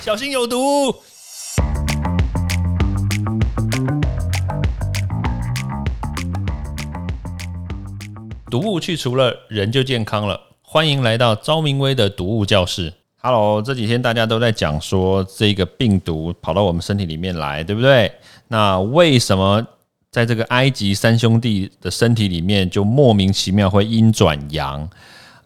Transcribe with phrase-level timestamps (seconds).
[0.00, 0.94] 小心有毒。
[8.50, 10.40] 毒物去除了，人就健康了。
[10.62, 12.94] 欢迎来到昭明威的毒物教室。
[13.20, 18.10] Hello，这几天大家都在讲说这个病毒跑到我们身体里面来，对不对？
[18.46, 19.66] 那为什么
[20.10, 24.88] 在这个埃及三兄弟的身体里面就莫名其妙会阴转阳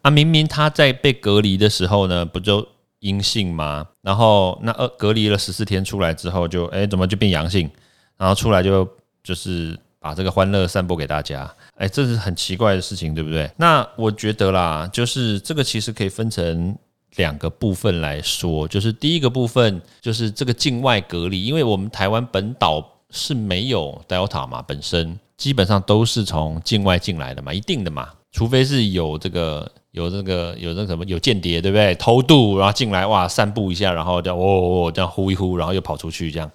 [0.03, 0.11] 啊？
[0.11, 2.69] 明明他在被隔离的时候呢，不就
[3.01, 3.89] 阴性吗？
[4.03, 7.71] 然后那呃隔离了十四天出来之后，就哎怎么就变阳性？
[8.19, 8.89] 然后出来就
[9.23, 11.51] 就是把这个欢乐散播给大家。
[11.77, 13.51] 哎，这是很奇怪的事情，对不对？
[13.57, 16.77] 那我觉得啦，就是这个其实可以分成
[17.17, 18.69] 两个部分来说。
[18.69, 31.95] 就是第一个部分，就是这个境外隔离，因为我们台湾本岛是没有 Delta 嘛，本身基本上都是从境外进来的嘛，一定的嘛，除非是有这个有这个有那什么有间谍，对不对？
[31.95, 36.51] 偷渡然后进来哇，散步一下，然后这样哦哦这样呼一呼，然后又跑出去这样，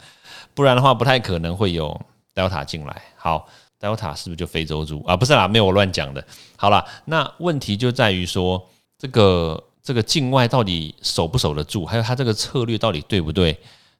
[0.53, 1.99] 不然的话不太可能会有
[2.35, 3.01] Delta 进来。
[3.15, 3.47] 好。
[3.79, 5.15] Delta 是不是就非洲猪啊？
[5.15, 6.25] 不是啦，没有我乱讲的。
[6.55, 11.85] 好了，那问题就在于说，这个这个境外到底守不守得住？
[11.85, 13.55] 还有它这个策略到底对不对？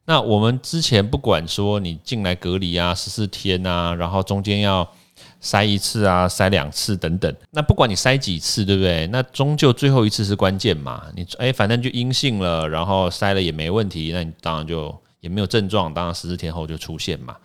[0.05, 4.91] 那我们之前不管说你进来隔离啊，十四天啊，然后中间要
[5.41, 7.33] 筛一次啊，筛两次等等。
[7.52, 9.07] 那不管你筛几次，对不对？
[9.07, 11.03] 那终究最后一次是关键嘛。
[11.16, 17.35] 你哎，反正就阴性了，然后筛了也没问题，那你当然就也没有症状，当然十四天后就出现嘛。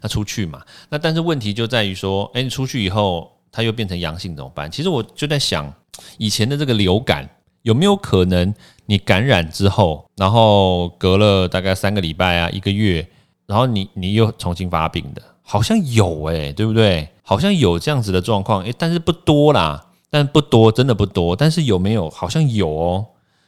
[0.00, 0.62] 那出去嘛？
[0.88, 4.70] 那但是问题就在于说，哎，你出去以后，它又变成阳性怎么办？
[4.70, 5.72] 其实我就在想，
[6.18, 7.28] 以前的这个流感
[7.62, 8.54] 有没有可能，
[8.86, 13.06] 你感染之后，然后隔了大概三个礼拜啊，一个月，
[13.46, 15.22] 然后你你又重新发病的？
[15.42, 17.08] 好像有哎，对不对？
[17.22, 21.36] 好像有这样子的状况，哎，但是不多啦，但不多，真的不多。
[21.36, 22.08] 但是有没有？
[22.10, 23.06] 好像有哦，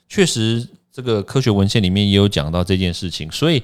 [0.09, 3.62] 确实，这个科学文献里面也有讲到这件事情，所以。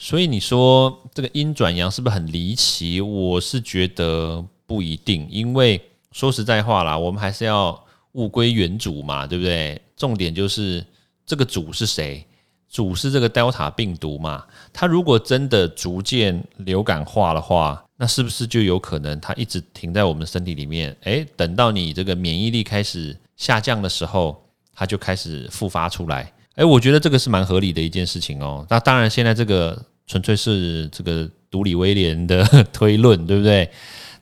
[0.00, 3.00] 所以你说这个阴转阳是不是很离奇？
[3.00, 5.80] 我是觉得不一定，因为
[6.12, 9.80] 说实在话啦，我们还是要物归原主嘛，对不对？
[9.96, 10.86] 重点就是
[11.26, 12.24] 这个主是谁？
[12.70, 14.44] 主是这个 Delta 病毒嘛？
[14.72, 20.96] 它如果真的逐渐流感化的话，那是不是就有可能它一直停在我们身体里面？
[21.02, 26.32] 诶，等到你这个免疫力开始下降的时候，它就开始复发出来。
[26.54, 28.66] 哎，我觉得这个是蛮合理的一件事情哦。
[28.68, 33.70] 那当然，现在这个纯粹是这个独里威廉的 推论，对不对？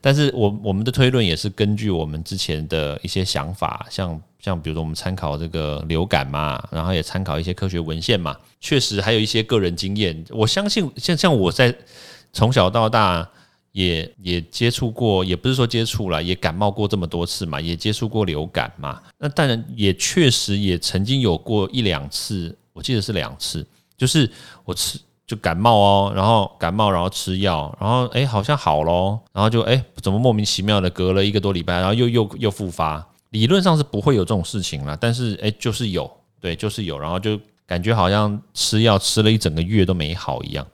[0.07, 10.25] 但是我我们的推论也是根据我们之前的一些想法，像像比如说我们参考这个流感嘛，然后也参考一些科学文献嘛，确实还有一些个人经验。
[10.31, 11.75] 我相信像像我在
[12.33, 13.29] 从小到大。
[13.73, 19.03] 也也接触过，也不是说接触了，也感冒过这么多次嘛，也接触过流感嘛。
[19.19, 24.31] 那当然也确实也曾经有过一两次，我记得是两次，就是
[24.65, 33.07] 我吃就感冒哦，然后感冒然后吃药，然后哎好像好咯，然后就哎怎么莫名其妙的隔了一个多礼拜，然后又又又复发。
[33.31, 36.11] 理论上是不会有这种事情了，但是哎就是有，
[36.41, 40.67] 对，就是有，然后就感觉好像吃药吃了一整个月都没好一样。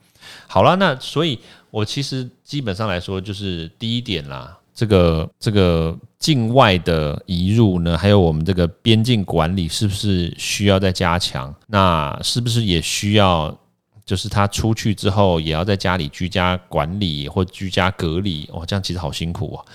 [0.47, 1.39] 好了，那所以。
[1.73, 11.51] 我其实基本上来说，就是第一点啦，这个这个境外的移入呢，还有我们这个边境管理，是不是需要再加强？
[11.65, 13.57] 那是不是也需要，
[14.05, 18.49] 就是他出去之后，也要在家里居家管理或居家隔离？
[18.51, 19.65] 哦，这样其实好辛苦啊，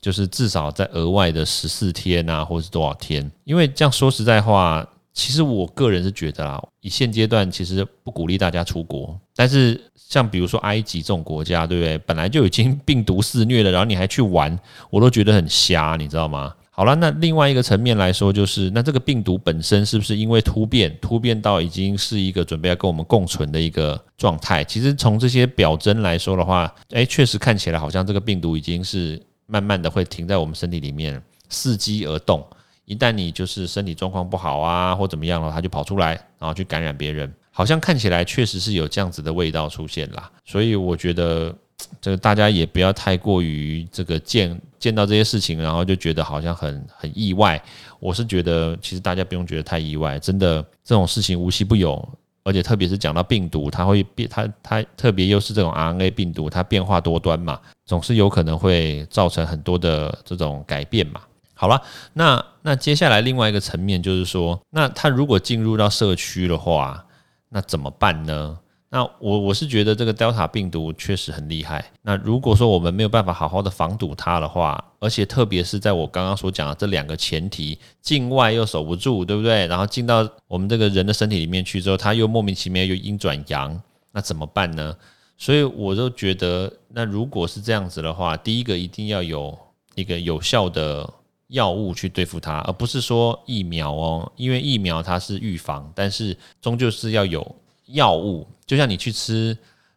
[0.00, 3.30] 就是至少在额外的十四天啊，或者是多少天？
[3.44, 4.86] 因为这样说实在话。
[5.14, 9.18] 其实我个人是觉得啊，以现阶段其实不鼓励大家出国。
[9.34, 11.98] 但是像比如说埃及这种国家，对不对？
[12.06, 14.56] 本来就已经病毒肆虐了，然后你还去玩，
[14.90, 16.54] 我都觉得很瞎，你知道吗？
[16.78, 24.62] 好了，那另外一个层面来说，就是那这个病毒本身是不是因为突变，突变到已经是一个准备要跟我们共存的一个状态？
[24.62, 32.46] 其实从这些表征来说的话，诶，确实看起来好像这个病毒已经是慢慢的会停在我们身体里面，伺机而动。
[32.84, 40.30] 一旦你就是身体状况不好啊，或怎么样了，它就跑出来，然后去感染别人，好像看起来确实是有这样子的味道出现啦。
[40.44, 41.52] 所以我觉得
[42.00, 47.60] 这个大家也不要太过于这个见见到这些事情，然后就觉得好像很很意外。
[48.00, 52.08] 我是觉得其实大家不用觉得太意外，真的这种事情无奇不有，
[52.44, 61.20] 而且特别是讲到病毒，它会变，它它特别又是这种 RNA 病毒，它变化多端嘛，总是有可能会造成很多的这种改变嘛。
[61.54, 61.82] 好了，
[62.12, 67.04] 那那接下来另外一个层面就是说，那它如果进入到社区的话，
[67.48, 68.58] 那怎么办呢？
[68.90, 71.84] 那我我是觉得这个 Delta 病毒确实很厉害。
[72.02, 79.66] 那如果说我们没有办法好好的防堵它的话，而且特别是在我刚刚所讲的这两个前提，境外又守不住，对不对？
[79.66, 83.78] 然后进到我们这个人的身体里面去之后，它又莫名其妙又阴转阳，
[84.12, 84.96] 那怎么办呢？
[85.36, 89.56] 所以我都觉得，那如果是这样子的话，第一个一定要有
[89.96, 91.08] 一个有效的
[91.48, 97.54] 药物去对付它，而不是说疫苗哦，因为疫苗它是预防，但是终究是要有
[97.88, 99.56] 药物，就像你去吃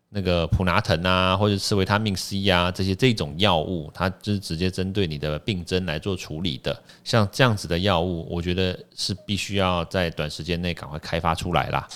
[0.09, 6.77] 那个普拿疼啊，或者吃维他命 C 啊这些这种药物，它就是直接针对你的病征来做处理的。
[7.03, 11.87] 像这样子的药物，我觉得是必须要在短时间内赶快开发出来啦。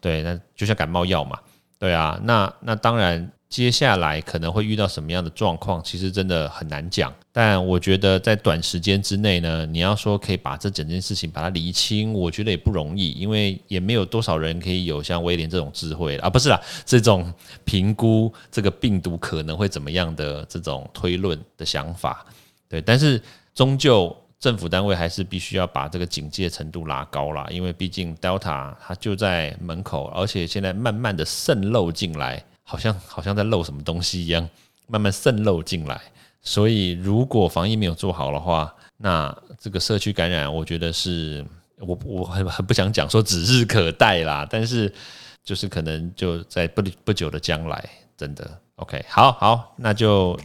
[0.00, 1.38] 对，那就像感冒药嘛。
[1.78, 7.12] 对啊，那那当然，接下来可能会遇到什么样的状况，其实真的很难讲。
[7.32, 17.32] 但我觉得在短时间之内呢，你要说可以把这整件事情把它理清，我觉得也不容易，因为也没有多少人可以有像威廉这种智慧啊，不是啦，这种
[17.64, 22.26] 评估这个病毒可能会怎么样的这种推论的想法。
[22.68, 23.20] 对，但是
[23.54, 24.14] 终究。
[24.40, 34.46] 政府单位还是必须要把这个警戒程度拉高啦，因为毕竟 Delta 它就在门口，而且现在慢慢的渗漏进来，好像好像在漏什么东西一样，
[34.88, 35.98] 慢慢渗漏进来。
[36.42, 41.42] 所以如果防疫没有做好的话，那这个社区感染，我觉得是
[41.78, 44.92] 我我很很不想讲说指日可待啦，但是
[45.42, 47.82] 就是可能就在不不久的将来，
[48.18, 50.38] 真的 OK，好好，那就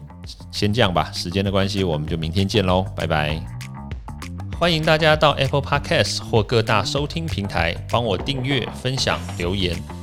[0.50, 3.38] 先这样吧，时间的关系，我们就明天见喽，拜拜。
[4.58, 10.03] 欢迎大家到 Apple Podcast 或各大收听平台帮我订阅、分享、留言。